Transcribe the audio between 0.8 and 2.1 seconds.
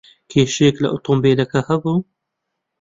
لە ئۆتۆمۆبیلەکە ھەبوو؟